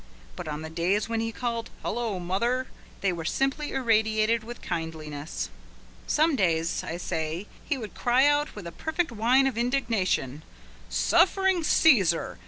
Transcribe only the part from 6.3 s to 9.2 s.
days, I say, he would cry out with a perfect